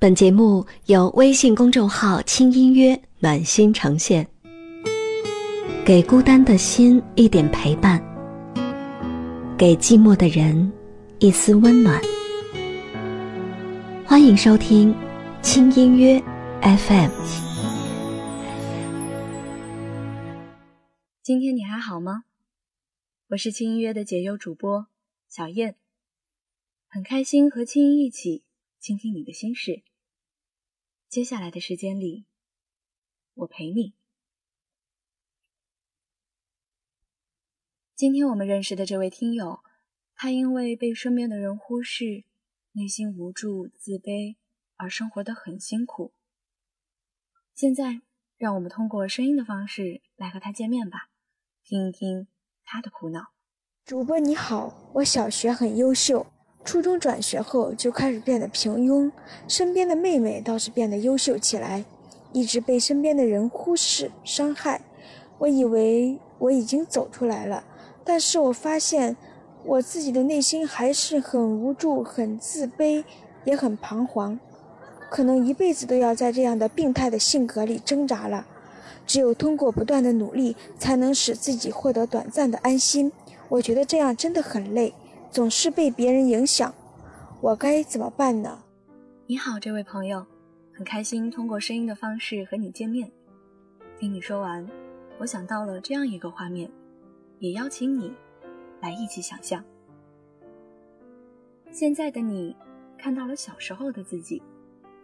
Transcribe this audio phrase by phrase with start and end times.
[0.00, 4.26] 本节目由微信公众号“轻音乐”暖心呈现，
[5.84, 8.02] 给孤单的心一点陪伴，
[9.58, 10.72] 给寂寞的人
[11.18, 12.00] 一丝温暖。
[14.06, 14.94] 欢迎收听
[15.44, 16.18] “轻音乐
[16.62, 17.10] FM”。
[21.22, 22.24] 今天你还好吗？
[23.28, 24.86] 我是轻音乐的解忧主播
[25.28, 25.76] 小燕，
[26.88, 28.44] 很开心和青音一起
[28.80, 29.82] 倾听你的心事。
[31.10, 32.24] 接下来的时间里，
[33.34, 33.94] 我陪你。
[37.96, 39.58] 今天我们认识的这位听友，
[40.14, 42.22] 他因为被身边的人忽视，
[42.74, 44.36] 内心无助、自卑，
[44.76, 46.14] 而生活的很辛苦。
[47.56, 48.02] 现在，
[48.36, 51.10] 让我们通过声音的方式来和他见面吧，
[51.64, 52.28] 听一听。
[52.62, 53.32] 他的苦恼。
[53.84, 56.32] 主播你好，我小学很优秀，
[56.64, 59.10] 初中转学后就开始变得平庸。
[59.48, 61.84] 身边的妹妹倒是变得优秀起来，
[62.32, 64.82] 一直被身边的人忽视伤害。
[65.38, 67.64] 我以为我已经走出来了，
[68.04, 69.16] 但是我发现
[69.64, 73.04] 我自己的内心还是很无助、很自卑，
[73.44, 74.38] 也很彷徨。
[75.08, 78.46] 可能一辈子都要在这样的病态的性格里挣扎了。
[79.06, 83.10] 只有通过不断的努力，才能使自己获得短暂的安心。
[83.48, 84.94] 我觉得这样真的很累，
[85.30, 86.74] 总是被别人影响。
[87.40, 88.64] 我该怎么办呢？
[89.26, 90.26] 你好，这位朋友，
[90.74, 93.10] 很开心通过声音的方式和你见面。
[93.96, 94.68] 听你说完，
[95.18, 96.70] 我想到了这样一个画面，
[97.38, 98.12] 也邀请你
[98.80, 99.64] 来一起想象。
[101.70, 102.56] 现在的你
[102.98, 104.42] 看到了小时候的自己，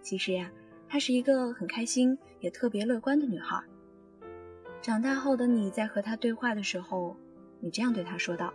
[0.02, 0.50] 其实呀，
[0.88, 3.62] 她是一个很开心也特别乐观的女孩。
[4.82, 7.16] 长大后的你在和她对话的时候，
[7.60, 8.52] 你这样对她说道：“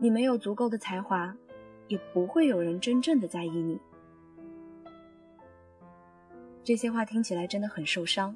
[0.00, 1.36] 你没有足够的才华，
[1.86, 3.78] 也不会有人真正的在意你。”
[6.64, 8.34] 这些话听起来真的很受伤，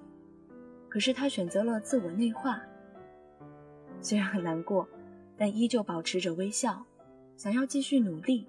[0.89, 2.61] 可是他选择了自我内化。
[4.01, 4.87] 虽然很难过，
[5.37, 6.85] 但依旧保持着微笑，
[7.37, 8.47] 想要继续努力，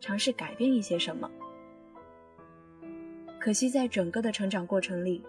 [0.00, 1.30] 尝试改变一些什么。
[3.38, 5.24] 可惜在整个的成长过程里，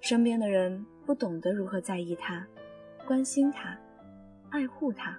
[0.00, 0.84] 身边的人。
[1.08, 2.46] 不懂得如何在意他、
[3.06, 3.74] 关心他、
[4.50, 5.18] 爱护他，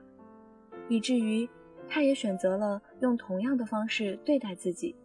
[0.87, 1.49] 以至于
[1.89, 4.95] 他也选择了用同样的方式对待自己。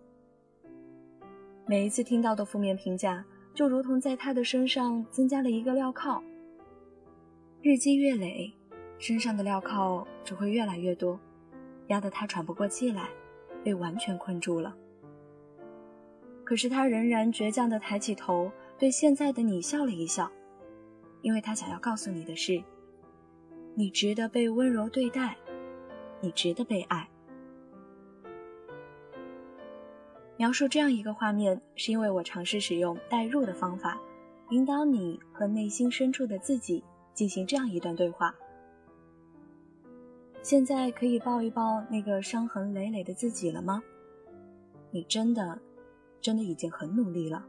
[1.67, 3.25] 每一次听到的负面评价，
[3.55, 6.23] 就如同在他的身上增加了一个镣铐。
[7.62, 8.53] 日积月累，
[8.99, 11.19] 身上的镣铐只会越来越多，
[11.87, 13.09] 压得他喘不过气来，
[13.65, 14.77] 被完全困住了。
[16.44, 20.31] 可是他仍然倔强地抬起头，对现在的你笑了一笑。
[21.23, 22.62] 因为他想要告诉你的是，
[23.75, 25.34] 你值得被温柔对待，
[26.25, 27.07] 你值得被爱。
[30.39, 34.01] 描述这样一个画面，是因为我尝试使用代入的方法，
[34.49, 38.35] 引导你和内心深处的自己进行这样一段对话。
[40.43, 43.83] 现在可以抱一抱那个伤痕累累的自己了吗？
[44.91, 45.61] 你真的，
[46.21, 47.45] 真的已经很努力了。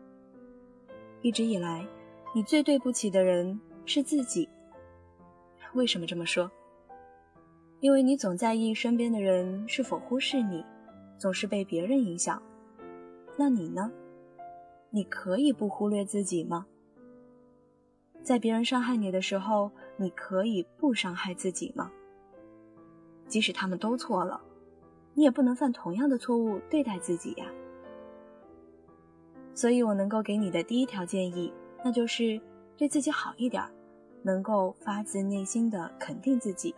[1.21, 1.87] 一直以来。
[2.33, 4.49] 你最对不起的人是自己。
[5.73, 6.51] 为什么这么说？
[7.79, 10.65] 因为你总在意身边的人是否忽视你，
[11.17, 12.41] 总是被别人影响。
[13.37, 13.91] 那你呢？
[14.89, 16.65] 你可以不忽略自己吗？
[18.23, 21.91] 在别人伤害你的时候，你可以不伤害自己吗？
[23.27, 24.41] 即使他们都错了，
[25.13, 27.45] 你也不能犯同样的错误对待自己呀。
[29.53, 31.53] 所以我能够给你的第一条建议。
[31.83, 32.41] 那就是
[32.75, 33.63] 对自己好一点，
[34.23, 36.73] 能够发自内心的肯定自己，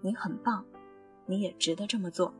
[0.00, 0.64] 你很棒，
[1.26, 2.32] 你也值得这么做。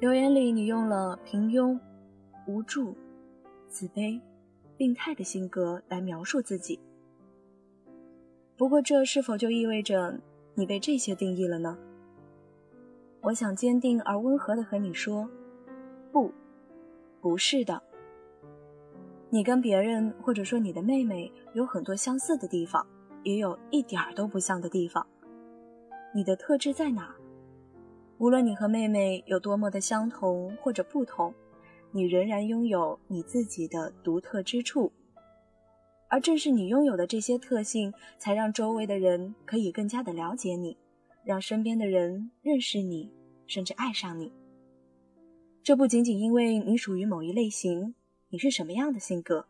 [0.00, 1.78] 留言里你用了平庸、
[2.46, 2.96] 无助、
[3.68, 4.20] 自卑、
[4.76, 6.78] 病态的性格来描述自己。
[8.56, 10.20] 不过这是否就意味着
[10.54, 11.76] 你被这些定义了呢？
[13.20, 15.28] 我想坚定而温和的和你说，
[16.12, 16.32] 不，
[17.20, 17.82] 不是的。
[19.30, 22.86] 你跟别人，或者说你的妹妹，有很多相似的地方，
[23.22, 25.06] 也有一点儿都不像的地方。
[26.14, 27.14] 你的特质在哪儿？
[28.18, 31.32] 无论你和妹妹有多么的相同或者不同，
[31.92, 34.92] 你仍然拥有你自己的独特之处。
[36.08, 40.76] 而正是你拥有的这些特性，才让周围的人可以更加的了解你，
[41.22, 43.12] 让身边的人认识你，
[43.46, 44.32] 甚至爱上你。
[45.62, 47.94] 这不仅仅因为你属于某一类型。
[48.30, 49.46] 你是什么样的性格？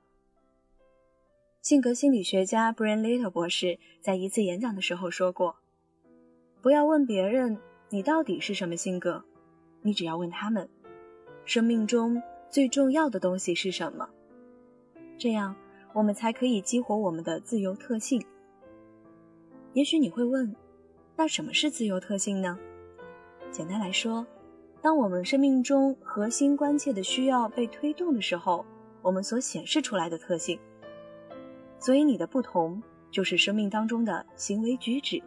[1.60, 5.56] 性格心理学家 Brian Little 博士在一次演讲的时候说过
[6.62, 7.58] ：“不要问别人
[7.90, 9.24] 你到底是什么性格，
[9.82, 10.68] 你只要问他们
[11.44, 14.08] 生命中最重要的东西是什么，
[15.18, 15.54] 这样
[15.92, 18.24] 我们才可以激活我们的自由特性。
[19.74, 20.54] 也许你会问，
[21.16, 22.56] 那什么是自由特性呢？
[23.50, 24.24] 简单来说，
[24.80, 28.64] 当我们生命中核心关切的需要被推动的时候，
[29.02, 30.58] 我们所显示出来的特性。
[31.78, 35.22] 所以你的不同就是生命当中的行为举止，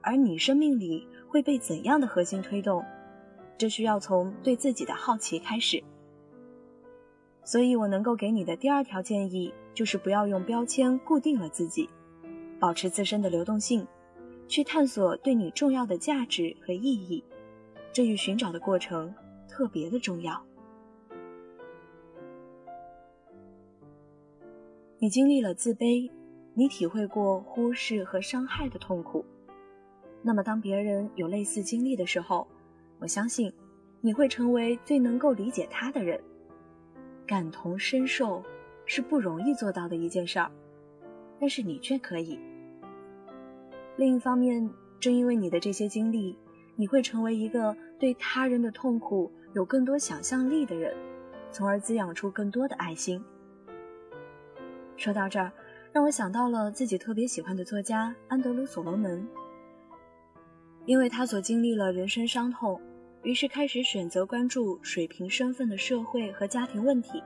[0.00, 2.84] 而你生命里会被怎样的核心推动？
[3.58, 5.82] 这需要从对自己的好奇开始，
[7.42, 11.88] 所以我能够给你的第二条建议就是不要用标签固定了自己，
[12.60, 13.86] 保持自身的流动性，
[14.46, 17.24] 去探索对你重要的价值和意义。
[17.92, 19.14] 这与寻找的过程
[19.48, 20.44] 特别的重要。
[24.98, 26.10] 你经历了自卑，
[26.54, 29.22] 你体会过忽视和伤害的痛苦，
[30.22, 32.48] 那么当别人有类似经历的时候，
[32.98, 33.52] 我相信，
[34.00, 36.18] 你会成为最能够理解他的人。
[37.26, 38.42] 感同身受
[38.86, 40.50] 是不容易做到的一件事儿，
[41.38, 42.38] 但是你却可以。
[43.96, 46.38] 另一方面，正因为你的这些经历，
[46.74, 50.96] 你会成为一个对他人的痛苦有更多想象力的人，
[51.50, 53.22] 从而滋养出更多的爱心。
[54.96, 55.52] 说到这儿，
[55.92, 59.26] 让我想到了自己特别喜欢的作家安德鲁·所罗门。
[60.84, 62.80] 因为他所经历了人生伤痛，
[63.22, 67.22] 于是开始选择关注水平身份的社会和家庭问题，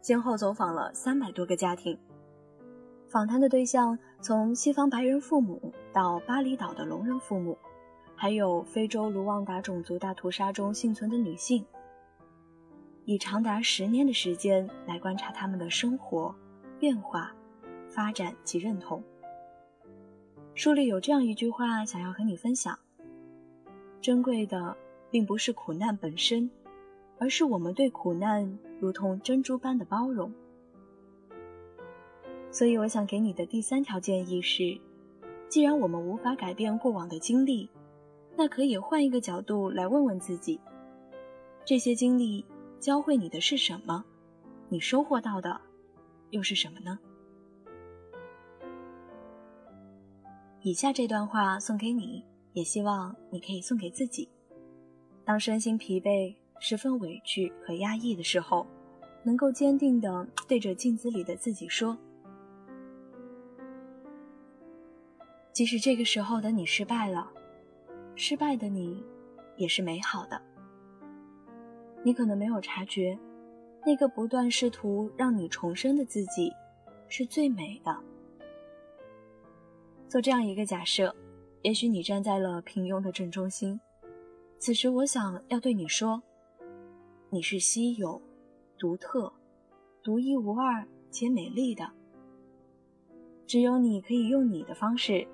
[0.00, 1.98] 先后走访了三百多个家庭，
[3.08, 7.58] 访谈的对象从西方白人父母到巴厘岛的聋人父母，
[8.14, 11.66] 还有非洲卢旺达种族大屠杀中幸存的女性，
[13.04, 16.32] 以长达十年的时间来观察他们的生活、
[16.78, 17.34] 变化、
[17.88, 19.02] 发展及认同。
[20.54, 22.78] 书里有这样一句话，想要和你分享：
[24.00, 24.76] 珍贵的
[25.10, 26.50] 并不是苦难本身，
[27.18, 30.32] 而是我们对苦难如同珍珠般的包容。
[32.50, 34.80] 所以，我想给你的第三条建议是：
[35.48, 37.70] 既然我们无法改变过往的经历，
[38.36, 40.60] 那可以换一个角度来问问自己，
[41.64, 42.44] 这些经历
[42.80, 44.04] 教会你的是什么？
[44.68, 45.60] 你收获到的
[46.30, 46.98] 又是什么呢？
[50.62, 54.28] 以下这段话送给你，也希望你可以送给自己。
[55.24, 58.66] 当身心疲惫、十分委屈和压抑的时候，
[59.22, 61.96] 能够坚定地对着镜子里的自己说
[65.52, 67.30] ：“即使这个时候的你失败了，
[68.16, 69.04] 失败的你
[69.56, 70.42] 也是美好的。
[72.04, 73.18] 你可能没有察觉，
[73.84, 76.52] 那个不断试图让你重生的自己，
[77.08, 77.96] 是最美的。”
[80.08, 81.14] 做这样一个假设，
[81.62, 83.78] 也许你站在了平庸的正中心。
[84.58, 86.22] 此时，我想要对你说：
[87.30, 88.20] 你是稀有、
[88.78, 89.32] 独特、
[90.02, 91.90] 独一无二且美丽的。
[93.46, 95.26] 只有你可以用你的方式，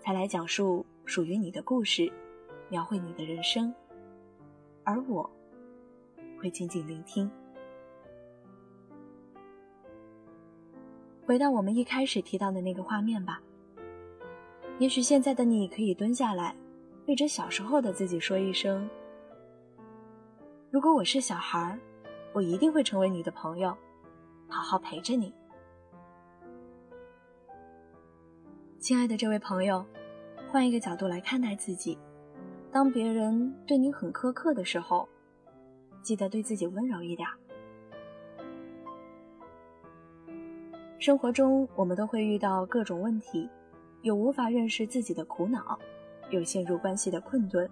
[0.00, 2.12] 才来讲述属于你的故事，
[2.68, 3.74] 描绘你的人生。
[4.84, 5.30] 而我，
[6.38, 7.30] 会静静聆听。
[11.26, 13.40] 回到我们一开始提到的那个画面吧。
[14.78, 16.54] 也许现在的你可以蹲下来，
[17.06, 18.88] 对着小时候的自己说一声
[20.70, 21.78] ：“如果我是小孩，
[22.32, 23.74] 我一定会成为你的朋友，
[24.48, 25.32] 好好陪着你。”
[28.78, 29.86] 亲爱的这位朋友，
[30.50, 31.96] 换一个角度来看待自己，
[32.70, 35.08] 当别人对你很苛刻的时候，
[36.02, 37.26] 记得对自己温柔一点。
[41.04, 43.46] 生活中，我们都会遇到各种问题。
[44.00, 45.78] 有无法认识自己的苦恼，
[46.30, 47.68] 有陷入关系的困顿，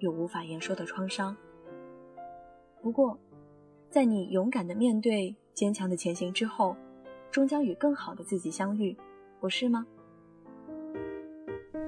[0.00, 1.36] 有无法言说的创伤。
[2.82, 3.16] 不过，
[3.88, 6.74] 在你勇敢的面对、坚强的前行之后，
[7.30, 8.96] 终将与更好的自己相遇，
[9.38, 9.86] 不是吗？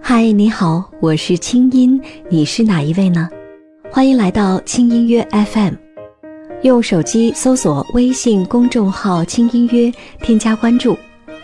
[0.01, 2.01] 嗨，你好，我是清音，
[2.31, 3.29] 你是哪一位呢？
[3.91, 5.75] 欢迎来到清音乐 FM，
[6.63, 9.93] 用手机搜索微信公众号“轻音乐”，
[10.23, 10.97] 添加关注，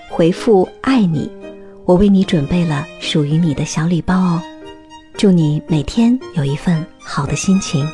[0.08, 1.28] 回复“爱你”。
[1.84, 4.40] 我为你准备了属于你的小礼包哦，
[5.14, 7.84] 祝你每天有一份好的心情。